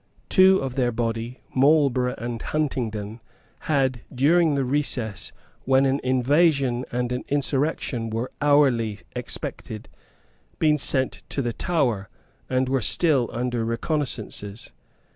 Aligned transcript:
Two 0.29 0.57
of 0.57 0.73
their 0.73 0.91
body, 0.91 1.41
Marlborough 1.53 2.15
and 2.17 2.41
Huntingdon, 2.41 3.21
had, 3.69 4.01
during 4.11 4.55
the 4.55 4.65
recess, 4.65 5.31
when 5.65 5.85
an 5.85 5.99
invasion 6.03 6.85
and 6.91 7.11
an 7.11 7.23
insurrection 7.27 8.09
were 8.09 8.31
hourly 8.41 8.97
expected, 9.15 9.89
been 10.57 10.79
sent 10.79 11.21
to 11.29 11.43
the 11.43 11.53
Tower, 11.53 12.09
and 12.49 12.67
were 12.67 12.81
still 12.81 13.29
under 13.31 13.63
recognisances. 13.63 14.71